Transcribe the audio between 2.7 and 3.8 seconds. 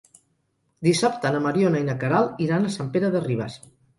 Sant Pere de Ribes.